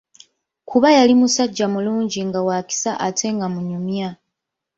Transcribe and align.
Kuba 0.69 0.87
yali 0.97 1.13
musajja 1.19 1.65
mulungi 1.73 2.19
nga 2.27 2.39
wa 2.47 2.57
kisa 2.69 2.91
ate 3.07 3.27
nga 3.35 3.47
munyumya. 3.53 4.09